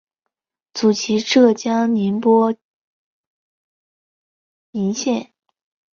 [0.73, 2.55] 祖籍浙江宁波
[4.71, 5.31] 鄞县。